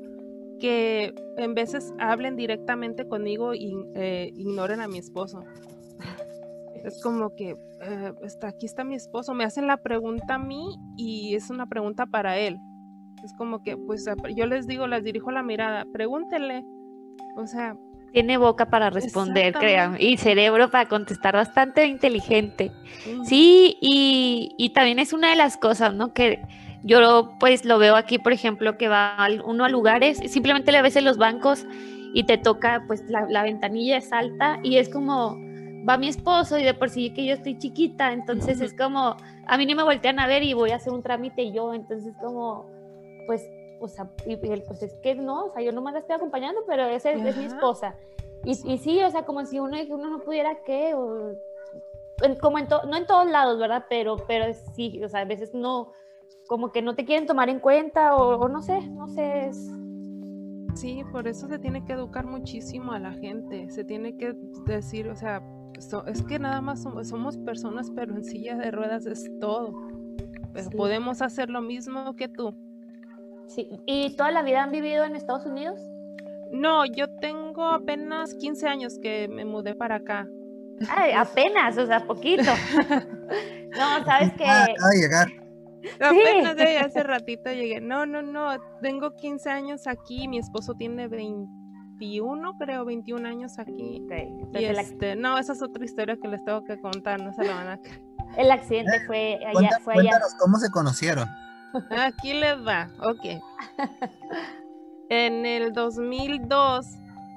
[0.63, 5.41] que en veces hablen directamente conmigo y eh, ignoren a mi esposo.
[6.85, 10.77] Es como que eh, está, aquí está mi esposo, me hacen la pregunta a mí
[10.97, 12.59] y es una pregunta para él.
[13.25, 14.05] Es como que, pues
[14.37, 16.65] yo les digo, les dirijo la mirada, pregúntenle.
[17.37, 17.77] O sea,
[18.13, 22.71] Tiene boca para responder, créanme, y cerebro para contestar bastante inteligente.
[23.07, 26.13] mm, Sí, y, y también es una de las cosas, ¿no?
[26.13, 26.41] Que
[26.83, 30.97] yo pues lo veo aquí, por ejemplo, que va uno a lugares, simplemente le ves
[30.97, 31.65] en los bancos
[32.15, 35.37] y te toca, pues la, la ventanilla es alta y es como,
[35.89, 39.17] va mi esposo y de por sí que yo estoy chiquita, entonces es como,
[39.47, 42.15] a mí ni me voltean a ver y voy a hacer un trámite yo, entonces
[42.21, 42.67] como,
[43.27, 43.49] pues,
[43.81, 46.17] o sea, y, y él, pues es que no, o sea, yo nomás la estoy
[46.17, 47.95] acompañando, pero esa es, es mi esposa.
[48.45, 51.33] Y, y sí, o sea, como si uno, uno no pudiera qué, o
[52.23, 53.87] en- como en to- no en todos lados, ¿verdad?
[53.89, 55.93] Pero, pero sí, o sea, a veces no,
[56.53, 59.73] como que no te quieren tomar en cuenta o, o no sé, no sé, es-
[60.75, 63.71] Sí, por eso se tiene que educar muchísimo a la gente.
[63.71, 64.35] Se tiene que
[64.67, 65.43] decir, o sea,
[65.79, 69.73] so- es que nada más somos, somos personas, pero en silla de ruedas es todo.
[70.53, 70.77] Pero Sí.
[70.77, 72.55] podemos hacer lo mismo que tú.
[73.47, 73.69] sí.
[73.87, 75.81] ¿Y toda la vida han vivido en Estados Unidos?
[76.51, 80.29] No, yo tengo apenas 15 años que me mudé para acá.
[80.91, 82.43] Ay, apenas, o sea, poquito.
[83.79, 84.45] no, sabes que.
[84.45, 85.29] Ah, acaba de llegar.
[86.01, 87.81] Apenas de hace ratito llegué.
[87.81, 88.51] No, no, no.
[88.81, 90.29] Tengo 15 años aquí.
[90.29, 94.03] Mi esposo tiene 21, creo, 21 años aquí.
[94.05, 97.33] Ok, Y entonces este, no, esa es otra historia que les tengo que contar, no
[97.33, 97.79] se la van a
[98.39, 100.03] el accidente fue allá, Cuenta- fue allá.
[100.05, 101.29] cuéntanos cómo se conocieron.
[101.91, 103.43] Aquí les va, ok.
[105.09, 106.87] En el 2002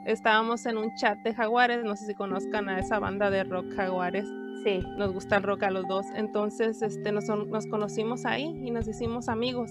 [0.06, 3.66] estábamos en un chat de Jaguares, no sé si conozcan a esa banda de rock
[3.76, 4.26] Jaguares,
[4.66, 4.80] Sí.
[4.98, 8.88] nos gusta el rock a los dos, entonces este, nos, nos conocimos ahí y nos
[8.88, 9.70] hicimos amigos.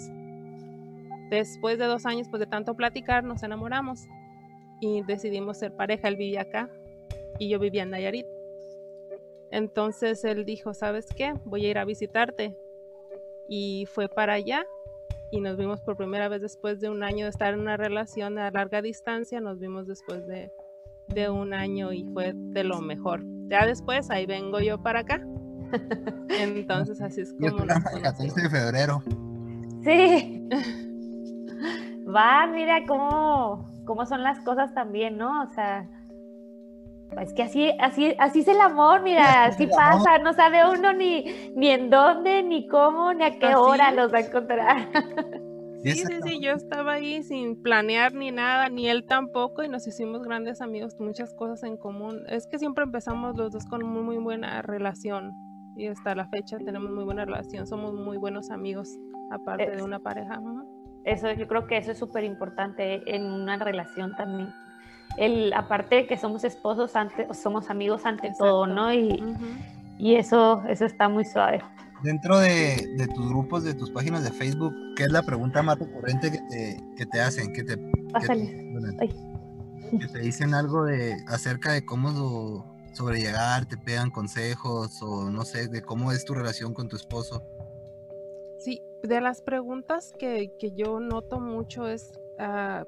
[1.31, 4.07] Después de dos años, pues de tanto platicar, nos enamoramos
[4.81, 6.07] y decidimos ser pareja.
[6.07, 6.71] Él vivía acá
[7.41, 8.27] y yo vivía en Nayarit.
[9.51, 11.35] Entonces él dijo, ¿sabes qué?
[11.45, 12.57] Voy a ir a visitarte.
[13.49, 14.65] Y fue para allá
[15.33, 18.39] y nos vimos por primera vez después de un año de estar en una relación
[18.39, 19.41] a larga distancia.
[19.41, 20.53] Nos vimos después de,
[21.15, 23.23] de un año y fue de lo mejor.
[23.49, 25.21] Ya después ahí vengo yo para acá.
[26.29, 28.35] Entonces así es el como del 14 conocimos.
[28.35, 29.03] de febrero.
[29.83, 30.49] Sí.
[32.15, 35.43] Va, mira cómo, cómo son las cosas también, ¿no?
[35.43, 35.89] O sea,
[37.21, 40.93] es que así, así, así es el amor, mira, Así el pasa, no sabe uno
[40.93, 41.25] ni,
[41.57, 44.89] ni en dónde, ni cómo, ni a qué hora los va a encontrar.
[45.85, 49.87] Sí, sí, sí, yo estaba ahí sin planear ni nada, ni él tampoco, y nos
[49.87, 52.23] hicimos grandes amigos, muchas cosas en común.
[52.29, 55.33] Es que siempre empezamos los dos con muy, muy buena relación,
[55.77, 58.89] y hasta la fecha tenemos muy buena relación, somos muy buenos amigos,
[59.31, 60.41] aparte de una pareja.
[61.05, 64.49] Eso, yo creo que eso es súper importante en una relación también.
[65.19, 68.83] El, aparte de que somos esposos, ante, somos amigos ante todo, Exacto.
[68.83, 68.93] ¿no?
[68.93, 69.23] Y,
[69.99, 71.63] y eso, eso está muy suave.
[72.05, 75.79] Dentro de, de tus grupos, de tus páginas de Facebook, ¿qué es la pregunta más
[75.79, 77.51] recurrente que te, que te hacen?
[77.55, 78.93] Que te, que te- bueno,
[79.99, 85.47] que te dicen algo de acerca de cómo lo- sobrellegar, te pegan consejos o no
[85.47, 87.43] sé, de cómo es tu relación con tu esposo.
[88.59, 92.85] Sí, de las preguntas que, que yo noto mucho es, ah,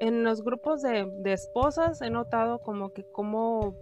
[0.00, 3.76] en los grupos de, de esposas he notado como que cómo,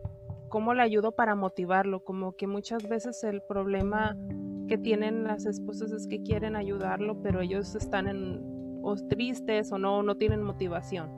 [0.49, 4.17] cómo le ayudo para motivarlo, como que muchas veces el problema
[4.67, 8.41] que tienen las esposas es que quieren ayudarlo, pero ellos están en,
[8.83, 11.11] o tristes o no, no tienen motivación.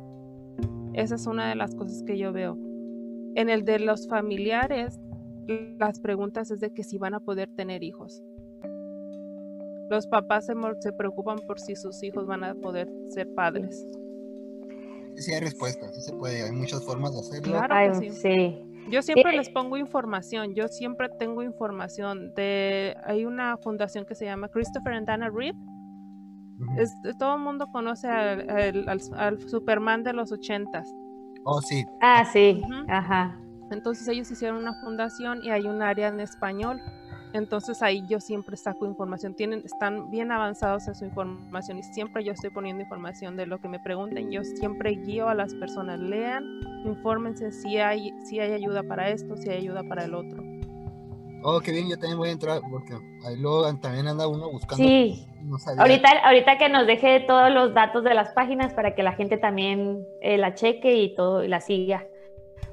[0.94, 2.56] Esa es una de las cosas que yo veo.
[3.34, 4.98] En el de los familiares,
[5.78, 8.22] las preguntas es de que si van a poder tener hijos.
[9.90, 13.86] Los papás se, se preocupan por si sus hijos van a poder ser padres.
[15.14, 17.52] Sí, sí hay respuestas, sí se puede, hay muchas formas de hacerlo.
[17.52, 18.10] Claro Ay, que sí.
[18.10, 18.65] sí.
[18.90, 24.14] Yo siempre Eh, les pongo información, yo siempre tengo información de hay una fundación que
[24.14, 25.54] se llama Christopher and Dana Reed.
[26.78, 30.88] Es, todo el mundo conoce al, al- al- al Superman de los ochentas.
[31.44, 32.62] Oh, sí, Ah, sí.
[32.88, 33.38] Ajá.
[33.70, 36.80] Entonces ellos hicieron una fundación y hay un área en español.
[37.36, 39.34] Entonces ahí yo siempre saco información.
[39.34, 43.60] Tienen, están bien avanzados en su información y siempre yo estoy poniendo información de lo
[43.60, 44.30] que me pregunten.
[44.30, 46.00] Yo siempre guío a las personas.
[46.00, 46.44] Lean,
[46.84, 50.42] infórmense si hay, si hay ayuda para esto, si hay ayuda para el otro.
[51.42, 52.94] oh, qué bien, yo también voy a entrar porque
[53.26, 54.82] ahí luego también anda uno buscando.
[54.82, 55.26] Sí.
[55.42, 55.56] no.
[55.78, 59.36] Ahorita, ahorita que nos deje todos los datos de las páginas para que la gente
[59.36, 62.06] también eh, la cheque y todo y la siga.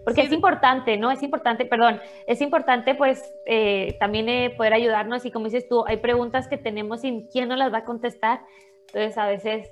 [0.03, 1.11] Porque Sí, es importante, ¿no?
[1.11, 5.85] Es importante, perdón, es importante pues eh, también eh, poder ayudarnos y como dices tú,
[5.87, 8.41] hay preguntas que tenemos y quién nos las va a contestar.
[8.87, 9.69] Entonces a veces,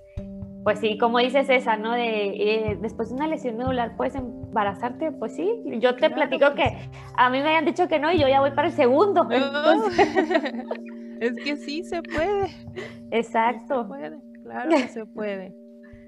[0.63, 1.91] pues sí, como dices esa, ¿no?
[1.91, 5.11] De eh, después de una lesión medular, ¿puedes embarazarte?
[5.11, 8.11] Pues sí, yo te Claro platico que que a mí me habían dicho que no
[8.11, 9.27] y yo ya voy para el segundo.
[9.29, 10.07] Entonces,
[11.19, 12.47] es que sí se puede.
[12.47, 13.87] Sí se exacto.
[13.87, 15.60] puede, claro que se puede.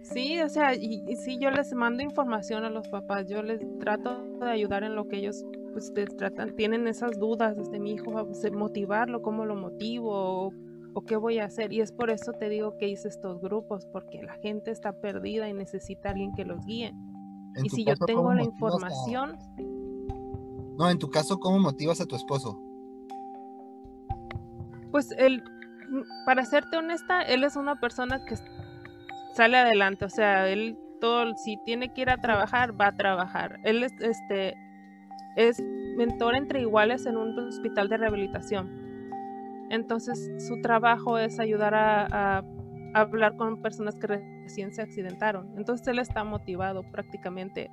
[0.03, 3.61] Sí, o sea, y, y sí, yo les mando información a los papás, yo les
[3.79, 7.93] trato de ayudar en lo que ellos pues les tratan, tienen esas dudas desde mi
[7.93, 8.11] hijo,
[8.53, 10.51] motivarlo, cómo lo motivo o,
[10.93, 11.73] o qué voy a hacer.
[11.73, 15.49] Y es por eso te digo que hice estos grupos, porque la gente está perdida
[15.49, 16.93] y necesita alguien que los guíe.
[17.63, 19.37] Y si yo tengo ¿cómo la a- información,
[20.77, 22.59] No, en tu caso, ¿cómo motivas a tu esposo?
[24.91, 25.43] Pues él,
[26.25, 28.35] para serte honesta, él es una persona que
[29.33, 33.59] sale adelante, o sea, él todo, si tiene que ir a trabajar, va a trabajar.
[33.63, 34.55] Él es, este,
[35.35, 35.61] es
[35.97, 38.71] mentor entre iguales en un hospital de rehabilitación.
[39.69, 42.05] Entonces, su trabajo es ayudar a,
[42.39, 42.43] a
[42.93, 45.53] hablar con personas que recién se accidentaron.
[45.57, 47.69] Entonces, él está motivado prácticamente.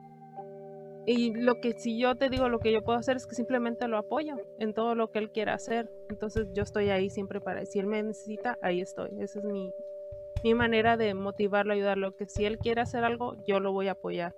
[1.07, 3.89] Y lo que si yo te digo lo que yo puedo hacer es que simplemente
[3.89, 5.91] lo apoyo en todo lo que él quiera hacer.
[6.09, 9.11] Entonces yo estoy ahí siempre para, si él me necesita, ahí estoy.
[9.19, 9.73] Esa es mi,
[10.45, 12.17] mi manera de motivarlo, ayudarlo.
[12.17, 14.35] Que si él quiere hacer algo, yo lo voy a apoyar.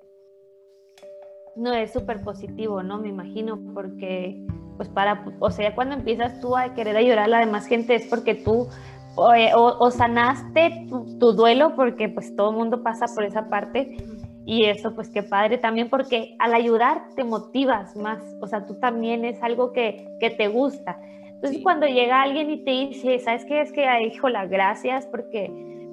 [1.56, 2.98] No, es súper positivo, ¿no?
[2.98, 4.42] Me imagino, porque,
[4.76, 8.06] pues para, o sea, cuando empiezas tú a querer ayudar a la demás gente es
[8.06, 8.68] porque tú
[9.14, 13.96] o, sanaste tu, duelo, porque pues todo el mundo pasa por esa parte,
[14.44, 18.74] y eso, pues qué padre también, porque al ayudar te motivas más, o sea, tú
[18.80, 20.98] también es algo que, que te gusta.
[21.34, 23.60] Entonces, cuando llega alguien y te dice, ¿sabes qué?
[23.60, 25.50] Es que, híjola, gracias, porque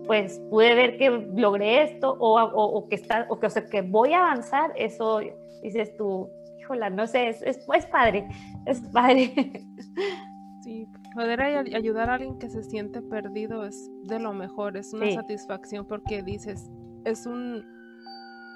[0.09, 3.83] pues pude ver que logré esto o, o, que, está, o que, o sea, que
[3.83, 5.19] voy a avanzar, eso
[5.61, 6.27] dices tú,
[6.59, 8.27] híjola, no sé, es, es, es padre,
[8.65, 9.31] es padre.
[10.61, 15.09] Sí, poder ayudar a alguien que se siente perdido es de lo mejor, es una
[15.11, 16.69] satisfacción porque dices,
[17.05, 17.63] es un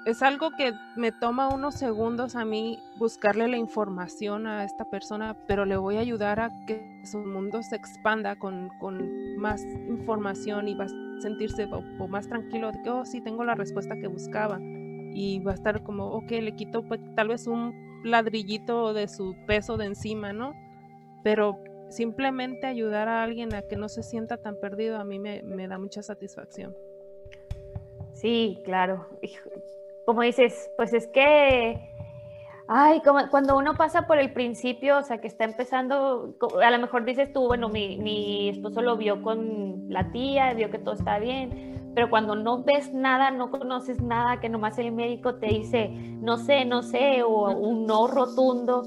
[0.04, 5.36] es algo que me toma unos segundos a mí buscarle la información a esta persona,
[5.46, 10.68] pero le voy a ayudar a que su mundo se expanda con, con más información
[10.68, 11.66] y va a sentirse
[12.08, 14.58] más tranquilo de que, oh, sí, tengo la respuesta que buscaba.
[14.60, 19.34] Y va a estar como, ok, le quito pues, tal vez un ladrillito de su
[19.46, 20.52] peso de encima, ¿no?
[21.22, 25.42] Pero simplemente ayudar a alguien a que no se sienta tan perdido a mí me,
[25.42, 26.74] me da mucha satisfacción.
[28.12, 29.08] Sí, claro
[30.04, 31.90] como dices, pues es que,
[32.68, 36.78] ay, como cuando uno pasa por el principio, o sea, que está empezando, a lo
[36.78, 41.18] mejor dices tú, bueno, mi, esposo lo vio con la tía, vio que todo está
[41.18, 45.88] bien, pero cuando no ves nada, no conoces nada, que nomás el médico te dice,
[45.88, 48.82] no sé, no sé, o un no rotundo,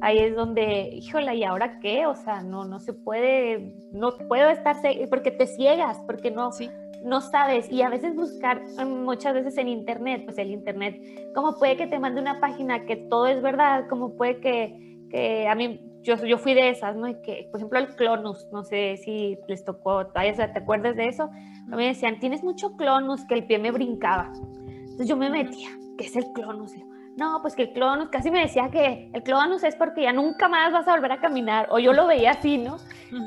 [0.00, 2.06] ahí es donde, híjole, ¿y ahora qué?
[2.06, 4.76] O sea, no, no se puede, no puedo estar,
[5.10, 6.70] porque te ciegas, porque no, sí
[7.04, 11.00] no sabes y a veces buscar mm, muchas veces en internet, pues el internet,
[11.34, 13.86] ¿cómo puede que te mande una página que todo es verdad?
[13.88, 17.08] ¿Cómo puede que, que a mí, yo, yo fui de esas, ¿no?
[17.08, 21.08] Y que, por ejemplo, el clonus, no sé si les tocó, todavía te acuerdas de
[21.08, 24.32] eso, a mí me decían, tienes mucho clonus, que el pie me brincaba.
[24.66, 26.72] Entonces yo me metía, ¿qué es el clonus?
[27.16, 30.48] No, pues que el clonus, casi me decía que el clonus es porque ya nunca
[30.48, 32.78] más vas a volver a caminar, o yo lo veía así, ¿no?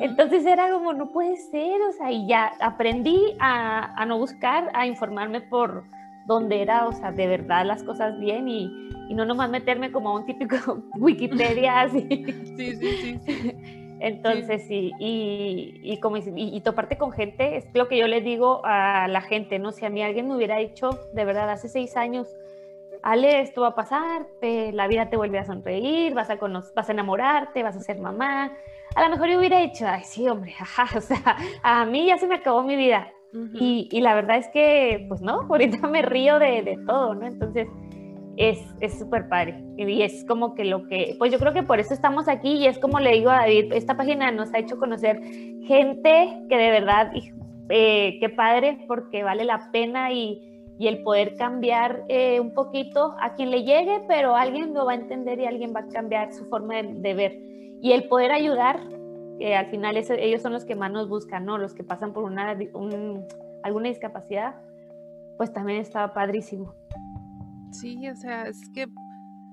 [0.02, 4.88] Entonces era como, no puede ser, o sea, y ya aprendí a, no buscar, a
[4.88, 5.84] informarme por
[6.26, 8.72] donde era, o sea, de verdad las cosas bien y,
[9.14, 10.56] no nomás meterme como a un típico
[10.98, 12.08] Wikipedia así.
[12.58, 13.22] Sí, sí, sí.
[14.00, 18.22] Entonces, sí, y, y, como, y, y, toparte con gente, es lo que yo le
[18.22, 19.72] digo a la gente, ¿no?
[19.72, 22.28] Si a mí alguien me hubiera dicho, de verdad, hace seis años,
[23.06, 26.38] Ale, esto va a pasar, la vida te vuelve a sonreír, vas a,
[26.76, 28.52] vas a enamorarte, vas a ser mamá.
[28.96, 32.18] A lo mejor yo hubiera dicho, ay, sí, hombre, ajá, o sea, a mí ya
[32.18, 33.12] se me acabó mi vida.
[33.32, 37.28] y, la verdad es que, pues no, ahorita me río de, de todo, ¿no?
[37.28, 37.68] Entonces,
[38.38, 39.64] es súper padre.
[39.78, 42.66] Y es como que lo que, pues yo creo que por eso estamos aquí y
[42.66, 46.72] es como le digo a David, esta página nos ha hecho conocer gente que de
[46.72, 47.12] verdad,
[47.70, 53.16] eh, qué padre, porque vale la pena y y el poder cambiar eh, un poquito
[53.22, 56.34] a quien le llegue, pero alguien lo va a entender y alguien va a cambiar
[56.34, 57.40] su forma de, ver.
[57.82, 58.82] Y el poder ayudar,
[59.40, 61.58] que al final ellos son los que más nos buscan, ¿no?
[61.58, 62.58] Los que pasan por una,
[63.64, 64.56] alguna discapacidad,
[65.38, 66.74] pues también estaba padrísimo.
[67.72, 68.88] Sí, o sea, es que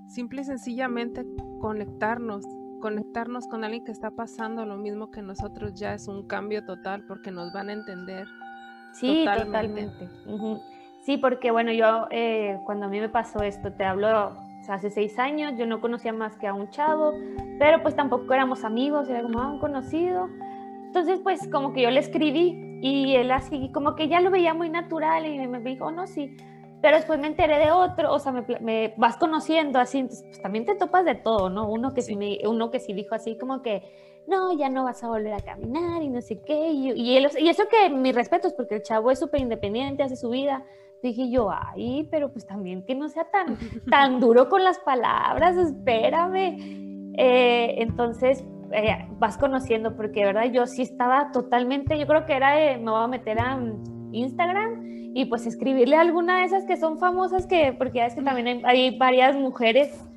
[0.08, 1.24] simple y sencillamente
[1.61, 2.44] conectarnos,
[2.80, 7.04] conectarnos con alguien que está pasando lo mismo que nosotros ya es un cambio total
[7.06, 8.26] porque nos van a entender.
[8.92, 10.08] Sí, totalmente.
[11.02, 14.36] Sí, porque bueno, yo eh, cuando a mí me pasó esto, te hablo
[14.68, 17.12] hace seis años, yo no conocía más que a un chavo,
[17.58, 20.28] pero pues tampoco éramos amigos, era como ah, un conocido.
[20.86, 24.54] Entonces pues como que yo le escribí y él así como que ya lo veía
[24.54, 26.36] muy natural y me dijo, no, sí,
[26.80, 30.66] pero después me enteré de otro, o sea, me, vas conociendo así, entonces pues también
[30.66, 31.68] te topas de todo, ¿no?
[31.68, 33.82] Uno que sí, me, uno que sí dijo así como que,
[34.28, 37.48] no, ya no vas a volver a caminar y no sé qué, y, y, y
[37.48, 40.64] eso que mi respeto es porque el chavo es súper independiente, hace su vida,
[41.08, 43.56] dije yo, ay, pero pues también que no sea tan,
[43.90, 47.12] tan duro con las palabras, espérame.
[47.18, 52.56] Eh, entonces eh, vas conociendo, porque verdad yo sí estaba totalmente, yo creo que era
[52.56, 53.60] de, me voy a meter a
[54.12, 54.82] Instagram
[55.14, 58.22] y pues escribirle a alguna de esas que son famosas, que, porque ya es que
[58.22, 60.08] también hay varias mujeres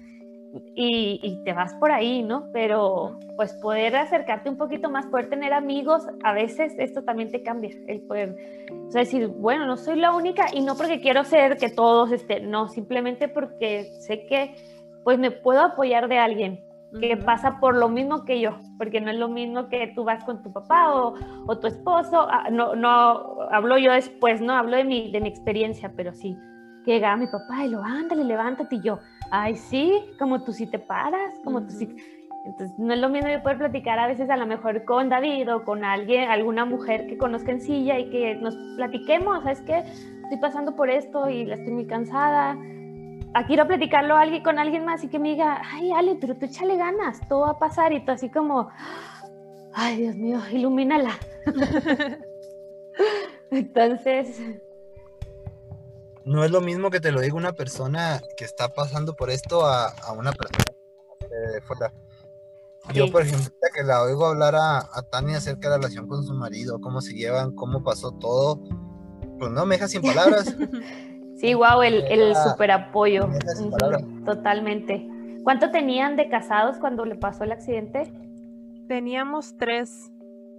[0.75, 2.49] y, te vas por ahí, ¿no?
[2.51, 7.43] Pero pues poder acercarte un poquito más, poder tener amigos, a veces esto también te
[7.43, 8.35] cambia, el poder,
[8.87, 12.11] o sea, decir, bueno, no soy la única y no porque quiero ser que todos
[12.11, 14.55] estén, no, simplemente porque sé que
[15.03, 16.63] pues me puedo apoyar de alguien
[16.99, 20.23] que pasa por lo mismo que yo, porque no es lo mismo que tú vas
[20.23, 21.13] con tu papá o,
[21.45, 25.27] o tu esposo, ah, no, no hablo yo después, no hablo de mi, de mi
[25.27, 26.37] experiencia, pero sí,
[26.85, 28.99] que llega mi papá y lo, ándale, levántate y yo,
[29.31, 31.95] ay, sí, como tú sí te paras, como tú sí.
[32.45, 35.51] Entonces, no es lo mismo yo poder platicar a veces a lo mejor con David
[35.51, 39.79] o con alguien, alguna mujer que conozca en silla y que nos platiquemos, ¿sabes qué?
[39.79, 42.51] Estoy pasando por esto y la estoy muy cansada.
[43.33, 46.45] aquí quiero platicarlo alguien, con alguien más y que me diga, ay, Ale, pero tú
[46.45, 48.69] échale ganas, todo va a pasar y tú así como,
[49.73, 51.11] ay, Dios mío, ilumínala.
[53.51, 54.39] Entonces...
[56.25, 59.65] No es lo mismo que te lo diga una persona que está pasando por esto
[59.65, 60.65] a, una persona
[61.53, 61.93] de fuera.
[62.93, 66.23] Yo, por ejemplo, que la oigo hablar a, a Tania acerca de la relación con
[66.23, 68.59] su marido, cómo se llevan, cómo pasó todo,
[69.39, 70.55] pues no me deja sin palabras.
[71.37, 73.29] Sí, wow, el, el super apoyo.
[74.25, 75.05] totalmente.
[75.43, 78.11] ¿Cuánto tenían de casados cuando le pasó el accidente?
[78.87, 80.11] Teníamos tres,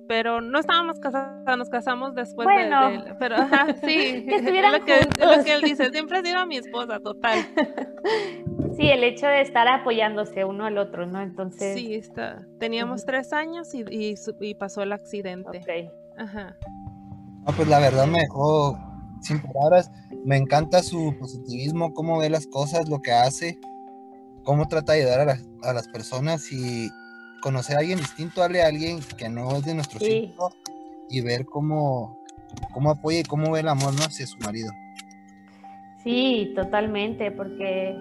[0.07, 3.37] pero no estábamos casados, nos casamos después bueno, de, Pero
[3.85, 7.38] sí, que es lo que, lo que él dice, siempre ha sido mi esposa, total.
[8.77, 11.23] Sí, el hecho de estar apoyándose uno al otro, ¿no?
[11.23, 11.79] Entonces...
[11.79, 12.47] Sí, está.
[12.59, 15.61] teníamos tres años y, y, pasó el accidente.
[15.61, 15.92] Ok.
[16.19, 16.55] Ajá.
[17.47, 18.79] No, pues la verdad me dejó
[19.23, 19.90] sin palabras.
[20.25, 23.59] Me encanta su positivismo, cómo ve las cosas, lo que hace,
[24.45, 26.90] cómo trata de ayudar a, las personas y
[27.46, 30.50] conocer a alguien distinto, darle a alguien que no es de nuestro círculo
[31.09, 32.18] y ver cómo,
[32.72, 34.02] cómo apoya y cómo ve el amor ¿no?
[34.02, 34.72] hacia su marido.
[36.02, 37.96] Sí, totalmente, porque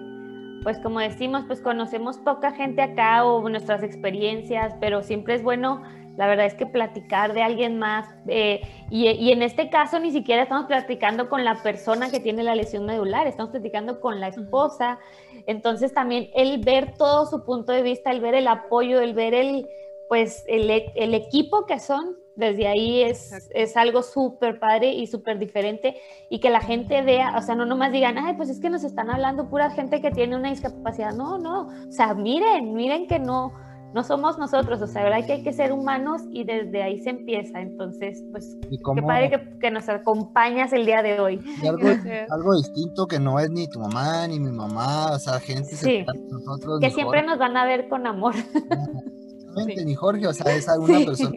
[0.64, 5.80] pues como decimos, pues conocemos poca gente acá o nuestras experiencias, pero siempre es bueno
[6.16, 10.42] la verdad es que platicar de alguien más, eh, y, en este caso ni siquiera
[10.42, 14.98] estamos platicando con la persona que tiene la lesión medular, estamos platicando con la esposa.
[15.46, 19.34] Entonces también el ver todo su punto de vista, el ver el apoyo, el ver
[19.34, 19.68] el,
[20.08, 25.38] pues, el, el equipo que son, desde ahí es, es algo súper padre y súper
[25.38, 25.96] diferente
[26.28, 28.84] y que la gente vea, o sea, no nomás digan, ay, pues es que nos
[28.84, 31.14] están hablando pura gente que tiene una discapacidad.
[31.14, 33.52] No, no, o sea, miren, miren que no
[33.94, 37.10] no somos nosotros, o sea, verdad que hay que ser humanos y desde ahí se
[37.10, 37.60] empieza.
[37.60, 41.40] Entonces, pues, qué padre que, nos acompañas el día de hoy.
[42.30, 46.04] algo, distinto que no es ni tu mamá ni mi mamá, o sea, gente sí,
[46.30, 46.80] nosotros.
[46.80, 48.34] Que siempre nos van a ver con amor.
[49.84, 51.36] ni Jorge, o sea, es alguna persona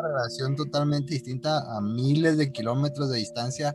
[0.00, 3.74] una relación totalmente distinta a miles de kilómetros de distancia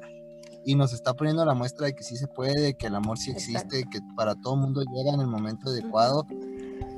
[0.63, 3.31] y nos está poniendo la muestra de que sí se puede, que el amor sí
[3.31, 6.25] existe, que para todo mundo llega en el momento adecuado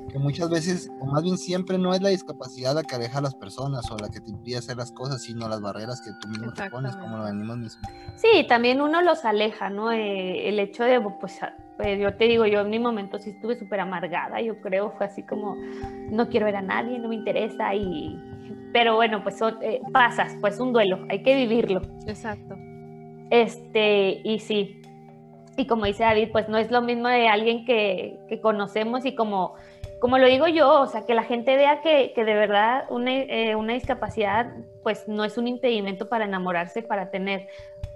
[0.08, 3.22] que muchas veces, o más bien siempre, no es la discapacidad la que aleja a
[3.22, 6.28] las personas o la que te impide hacer las cosas, sino las barreras que tú
[6.30, 7.82] mismo te pones, como lo venimos mismo.
[8.15, 9.91] Sí, también uno los aleja, ¿no?
[9.91, 11.39] Eh, el hecho de, pues,
[11.78, 15.06] pues, yo te digo, yo en mi momento sí estuve súper amargada, yo creo, fue
[15.06, 15.56] así como,
[16.10, 18.17] no quiero ver a nadie, no me interesa, y...
[18.74, 21.82] Pero bueno, pues eh, pasas, pues un duelo, hay que vivirlo.
[22.06, 22.56] Exacto.
[23.30, 24.82] Este, y sí,
[25.58, 29.15] y como dice David, pues no es lo mismo de alguien que, que conocemos y
[29.15, 29.56] como
[29.99, 33.73] como lo digo yo, o sea, que la gente vea que, de verdad eh, una,
[33.73, 37.47] discapacidad pues no es un impedimento para enamorarse, para tener,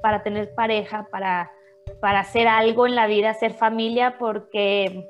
[0.01, 1.51] para tener pareja, para,
[1.99, 5.09] para hacer algo en la vida, hacer familia, porque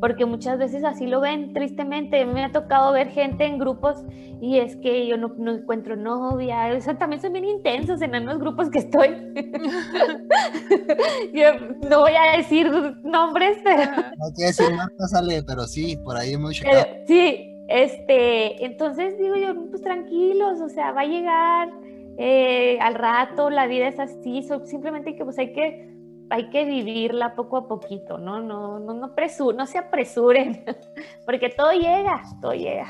[0.00, 2.24] porque muchas veces así lo ven, tristemente.
[2.26, 4.04] Me ha tocado ver gente en grupos
[4.40, 6.74] y es que yo no, encuentro novia.
[6.76, 9.08] O sea, también son bien intensos en los grupos que estoy.
[11.32, 11.54] yo
[11.88, 12.70] no voy a decir
[13.02, 13.92] nombres, pero...
[14.18, 16.86] No quiero decir marcas, sale, pero sí, por ahí hemos llegado.
[17.06, 21.70] sí, este, entonces digo yo, pues tranquilos, o sea, va a llegar
[22.18, 25.95] eh, al rato, la vida es así, simplemente que pues hay que
[26.30, 28.40] hay que vivirla poco a poquito, ¿no?
[28.40, 29.12] No, no, no,
[29.52, 30.64] no se apresuren,
[31.26, 32.86] porque todo llega, todo llega.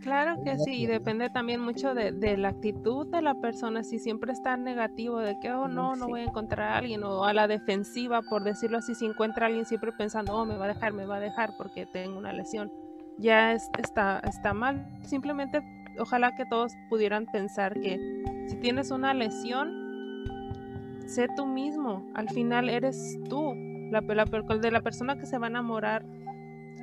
[0.00, 4.56] Claro que sí, depende también mucho de, la actitud de la persona, si siempre está
[4.56, 8.22] negativo de que, oh no, no voy a encontrar a alguien, o a la defensiva,
[8.22, 11.04] por decirlo así, si encuentra a alguien siempre pensando, oh, me va a dejar, me
[11.04, 12.72] va a dejar porque tengo una lesión,
[13.18, 14.86] ya está, está mal.
[15.02, 15.60] Simplemente,
[15.98, 17.98] ojalá que todos pudieran pensar que
[18.48, 19.79] si tienes una lesión,
[21.10, 23.54] sé tú mismo, al final eres tú,
[23.90, 26.04] la, de la persona que se va a enamorar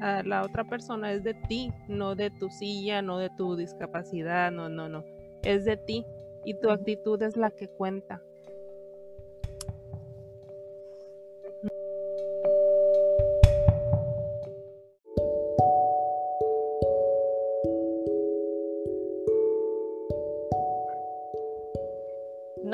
[0.02, 4.52] a la otra persona es de ti, no de tu silla, no de tu discapacidad,
[4.52, 5.04] no, no, no,
[5.44, 6.06] es de ti.
[6.46, 8.22] Y tu actitud es la que cuenta.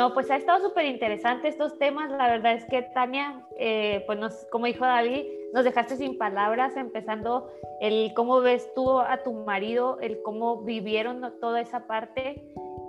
[0.03, 2.11] No, pues ha estado súper interesante estos temas.
[2.11, 5.23] La verdad es que Tania, eh, pues nos, como dijo David,
[5.53, 7.49] nos dejaste sin palabras, empezando
[7.79, 12.43] el cómo ves tú a tu marido, el cómo vivieron toda esa parte.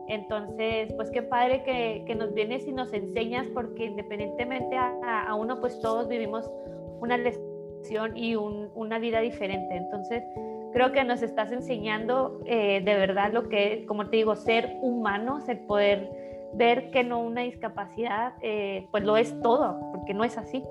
[0.09, 5.81] Entonces, pues qué padre que, nos vienes y nos enseñas, porque independientemente a, uno, pues
[5.81, 6.51] todos vivimos
[6.99, 9.77] una lesión y una vida diferente.
[9.77, 10.25] Entonces,
[10.73, 15.49] creo que nos estás enseñando eh, de verdad lo que, como te digo, ser humanos,
[15.49, 16.24] el poder
[16.57, 20.63] ver que no una discapacidad, eh, pues lo es todo, porque no es así.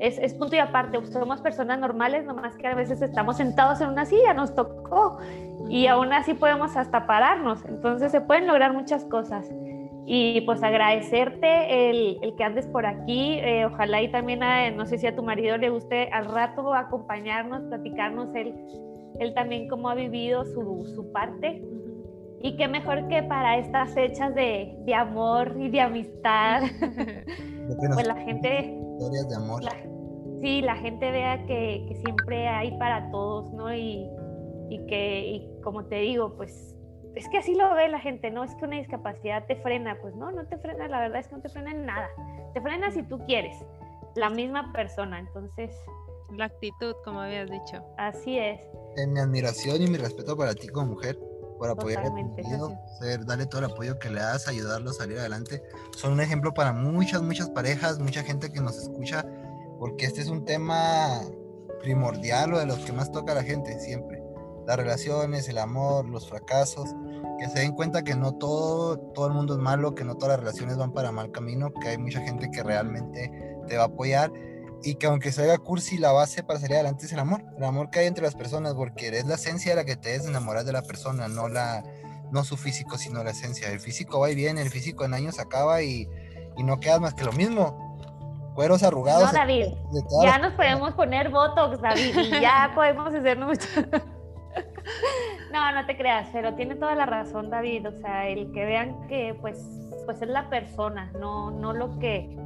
[0.00, 4.04] es, punto y aparte, somos personas normales, nomás que a veces estamos sentados en una
[4.04, 5.18] silla, nos tocó,
[5.68, 9.50] y aún así podemos hasta pararnos, entonces se pueden lograr muchas cosas.
[10.06, 14.84] Y pues agradecerte el, el que andes por aquí, eh, ojalá y también, a, no
[14.84, 18.54] sé si a tu marido le guste al rato acompañarnos, platicarnos él,
[19.18, 21.62] él también cómo ha vivido su, su parte.
[22.44, 26.60] Y qué mejor que para estas fechas de, de amor y de amistad,
[27.94, 28.78] pues la gente...
[28.98, 29.62] Historias de amor.
[30.42, 33.74] sí, la gente vea que, que, siempre hay para todos, ¿no?
[33.74, 34.10] Y,
[34.68, 36.76] y que, y como te digo, pues
[37.14, 38.44] es que así lo ve la gente, ¿no?
[38.44, 41.36] Es que una discapacidad te frena, pues no, no te frena, la verdad es que
[41.36, 42.10] no te frena en nada.
[42.52, 43.56] Te frena si tú quieres,
[44.16, 45.74] la misma persona, entonces...
[46.36, 47.84] La actitud, como habías dicho.
[47.96, 48.60] Así es.
[48.96, 51.16] En mi admiración y mi respeto para ti como mujer,
[51.58, 52.04] por apoyar
[52.98, 55.62] ser, darle todo el apoyo que le das, ayudarlo a salir adelante.
[55.96, 59.24] Son un ejemplo para muchas, muchas parejas, mucha gente que nos escucha,
[59.78, 61.20] porque este es un tema
[61.80, 64.22] primordial o de los que más toca a la gente siempre.
[64.66, 66.88] Las relaciones, el amor, los fracasos,
[67.38, 70.38] que se den cuenta que no todo, todo el mundo es malo, que no todas
[70.38, 73.30] las relaciones van para mal camino, que hay mucha gente que realmente
[73.66, 74.32] te va a apoyar
[74.84, 77.64] y que aunque se haga cursi, la base para salir adelante es el amor, el
[77.64, 80.26] amor que hay entre las personas, porque es la esencia de la que te des
[80.26, 81.82] enamorar de la persona, no la
[82.30, 83.70] no su físico, sino la esencia.
[83.70, 86.08] El físico va y viene, el físico en años acaba y,
[86.56, 88.52] y no quedas más que lo mismo.
[88.54, 89.32] Cueros arrugados.
[89.32, 89.66] No, David,
[90.22, 93.68] ya nos podemos poner botox, David, y ya podemos hacer mucho.
[95.52, 97.88] no, no te creas, pero tiene toda la razón, David.
[97.88, 99.58] O sea, el que vean que pues,
[100.04, 102.36] pues es la persona, no, no lo que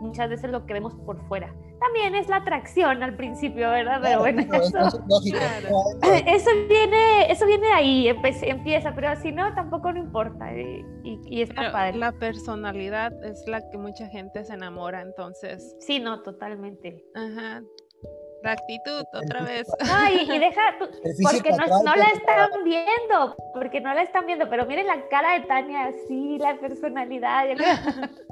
[0.00, 1.52] muchas veces lo que vemos por fuera.
[1.80, 4.00] También es la atracción al principio, ¿verdad?
[4.02, 4.42] Pero bueno,
[6.26, 8.08] eso, viene, eso viene ahí,
[8.42, 10.52] empieza, pero si no, tampoco no importa.
[10.52, 11.96] Y, y, está padre.
[11.96, 15.74] La personalidad es la que mucha gente se enamora, entonces.
[15.80, 17.02] Sí, no, totalmente.
[17.14, 17.62] Ajá.
[18.42, 19.66] La actitud, otra vez.
[19.90, 24.66] Ay, y, deja, porque no, no, la están viendo, porque no la están viendo, pero
[24.66, 27.46] miren la cara de Tania, así, la personalidad.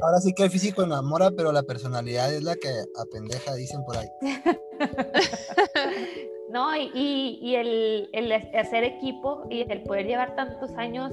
[0.00, 3.96] Ahora sí que el físico enamora, pero la personalidad es la que apendeja, dicen por
[3.96, 4.08] ahí.
[6.48, 11.12] No, y, y el, el, hacer equipo y el poder llevar tantos años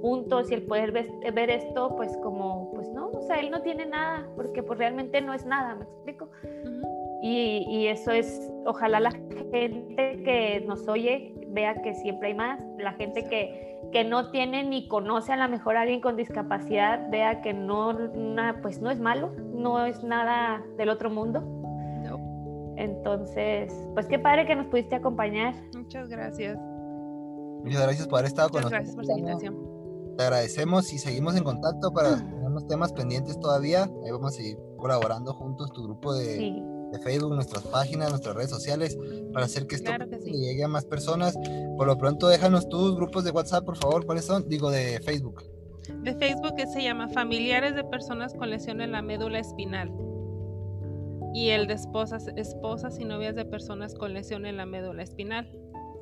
[0.00, 3.62] juntos y el poder ver, ver, esto, pues como, pues no, o sea, él no
[3.62, 6.28] tiene nada, porque pues realmente no es nada, ¿me explico?
[7.22, 12.62] Y, y, eso es, ojalá la gente que nos oye vea que siempre hay más,
[12.78, 17.10] la gente que, que no tiene ni conoce a lo mejor a alguien con discapacidad,
[17.10, 17.96] vea que no,
[18.62, 21.42] pues no es malo, no es nada del otro mundo.
[22.76, 25.54] Entonces, pues qué padre que nos pudiste acompañar.
[25.76, 26.56] Muchas gracias.
[27.62, 28.94] Muchas gracias por haber estado con nosotros.
[28.94, 30.16] Gracias por la invitación.
[30.16, 33.82] Te agradecemos y seguimos en contacto para tener unos temas pendientes todavía.
[33.82, 36.62] Ahí vamos a seguir colaborando juntos, tu grupo de,
[36.92, 38.98] de Facebook, nuestras páginas, nuestras redes sociales,
[39.32, 39.90] para hacer que esto
[40.24, 41.38] llegue a más personas.
[41.76, 44.48] Por lo pronto, déjanos tus grupos de WhatsApp, por favor, ¿cuáles son?
[44.48, 45.44] Digo, de Facebook.
[46.02, 49.90] De Facebook que se llama Familiares de Personas con Lesión en la Médula Espinal.
[51.32, 55.48] Y el de esposas, esposas y novias de personas con lesión en la médula espinal.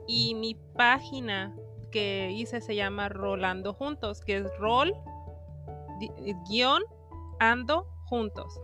[0.07, 1.55] Y mi página
[1.91, 4.95] que hice se llama Rolando Juntos, que es rol
[6.49, 6.83] guion
[7.41, 8.59] ando juntos.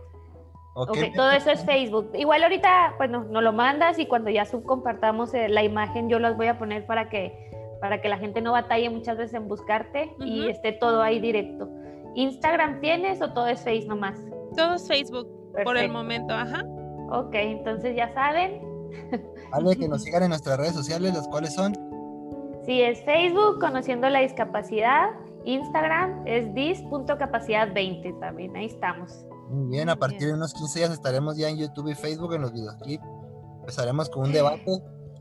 [0.77, 1.13] Okay.
[1.13, 2.11] todo eso es Facebook.
[2.15, 6.19] Igual ahorita, pues nos no lo mandas y cuando ya subcompartamos eh, la imagen, yo
[6.19, 7.49] las voy a poner para que,
[7.79, 11.69] para que la gente no batalle muchas veces en buscarte y esté todo ahí directo.
[12.15, 14.19] ¿Instagram tienes o todo es Facebook nomás?
[14.57, 15.29] Todo es Facebook
[15.63, 16.65] por el momento, ajá.
[17.09, 18.61] Ok, entonces ya saben.
[19.51, 21.73] Vale, que nos sigan en nuestras redes sociales, las cuales son.
[22.65, 25.11] Sí, es Facebook, Conociendo la Discapacidad.
[25.45, 29.25] Instagram es dis.capacidad20 también, ahí estamos.
[29.49, 32.41] Muy bien, a partir de unos 15 días estaremos ya en YouTube y Facebook en
[32.41, 33.03] los videoclips.
[33.59, 34.65] Empezaremos con un debate,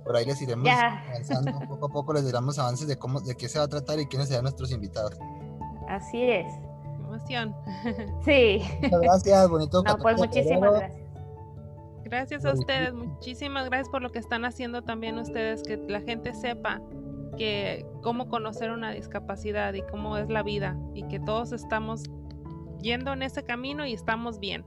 [0.05, 3.49] por ahí les iremos avanzando poco a poco, les diremos avances de cómo, de qué
[3.49, 5.19] se va a tratar y quiénes serán nuestros invitados.
[5.89, 6.47] Así es.
[6.99, 7.55] Emoción.
[8.25, 8.63] Sí.
[8.83, 9.83] Muchas gracias, bonito.
[9.83, 11.05] No, pues muchísimas gracias.
[12.05, 16.35] Gracias a ustedes, muchísimas gracias por lo que están haciendo también ustedes, que la gente
[16.35, 16.81] sepa
[17.37, 22.05] que cómo conocer una discapacidad y cómo es la vida y que todos estamos
[22.85, 24.65] yendo en ese camino y estamos bien.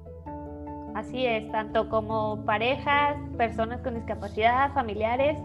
[0.96, 5.38] Así es, tanto como parejas, personas con discapacidad, familiares,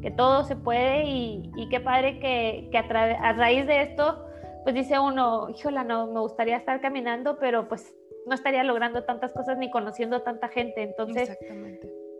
[0.00, 4.24] que todo se puede y, y qué padre que, que a, raíz de esto,
[4.62, 7.92] pues dice uno, híjola, no, me gustaría estar caminando, pero pues
[8.26, 10.82] no estaría logrando tantas cosas ni conociendo tanta gente.
[10.82, 11.36] Entonces,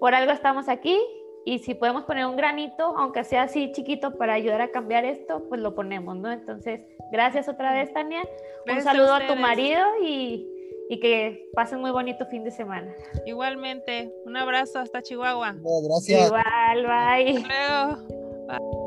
[0.01, 0.99] por algo estamos aquí
[1.47, 5.45] y si podemos poner un granito, aunque sea así chiquito, para ayudar a cambiar esto,
[5.49, 6.33] pues lo ponemos, ¿no?
[6.33, 6.81] Entonces,
[7.13, 8.23] gracias otra vez, Tania.
[8.69, 10.45] un saludo a, tu marido y,
[10.91, 12.93] y que pasen muy bonito fin de semana.
[13.27, 15.55] Igualmente, un abrazo hasta Chihuahua.
[15.85, 16.27] Gracias.
[16.27, 17.37] Igual, bye.
[17.37, 18.47] Hasta luego.
[18.49, 18.86] Bye.